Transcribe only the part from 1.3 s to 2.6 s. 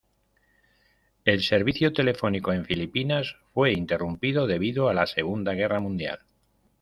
servicio telefónico